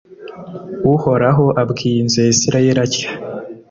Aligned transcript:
Uhoraho 0.93 1.45
abwiye 1.61 1.97
inzu 2.03 2.19
ya 2.25 2.31
Israheli 2.35 2.79
atya: 2.85 3.07